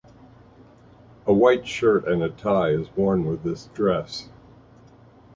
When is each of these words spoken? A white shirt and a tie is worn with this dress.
A 1.27 1.31
white 1.31 1.67
shirt 1.67 2.07
and 2.07 2.23
a 2.23 2.29
tie 2.29 2.69
is 2.69 2.87
worn 2.97 3.23
with 3.23 3.43
this 3.43 3.67
dress. 3.67 4.29